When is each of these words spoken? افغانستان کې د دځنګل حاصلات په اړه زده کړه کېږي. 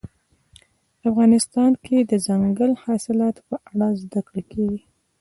افغانستان 1.09 1.71
کې 1.85 1.97
د 2.03 2.05
دځنګل 2.11 2.71
حاصلات 2.83 3.35
په 3.47 3.55
اړه 3.69 3.87
زده 4.01 4.21
کړه 4.27 4.41
کېږي. 4.51 4.81